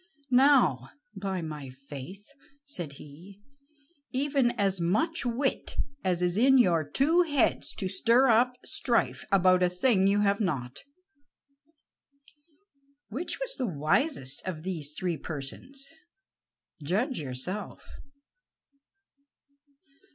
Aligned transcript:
"Now, 0.31 0.89
by 1.15 1.43
my 1.43 1.69
faith," 1.69 2.25
said 2.65 2.93
he, 2.93 3.39
"even 4.11 4.49
as 4.53 4.81
much 4.81 5.27
wit 5.27 5.75
as 6.03 6.23
is 6.23 6.37
in 6.37 6.57
your 6.57 6.83
two 6.89 7.21
heads 7.21 7.71
to 7.75 7.87
stir 7.87 8.27
up 8.27 8.53
strife 8.65 9.23
about 9.31 9.61
a 9.61 9.69
thing 9.69 10.07
you 10.07 10.21
have 10.21 10.39
not." 10.39 10.79
Which 13.09 13.39
was 13.39 13.57
the 13.57 13.67
wisest 13.67 14.41
of 14.43 14.63
these 14.63 14.95
three 14.97 15.17
persons, 15.17 15.87
judge 16.81 17.19
yourself. 17.21 17.87